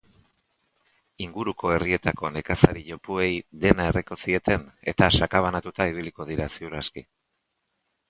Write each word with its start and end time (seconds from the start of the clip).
Inguruko 1.25 1.73
herrietako 1.73 2.31
nekazari 2.39 2.85
jopuei 2.89 3.29
dena 3.67 3.87
erreko 3.93 4.19
zieten 4.25 4.67
eta 4.95 5.13
sakabanatuta 5.21 5.91
ibiliko 5.95 6.31
dira 6.35 6.53
ziur 6.59 6.79
aski. 6.85 7.09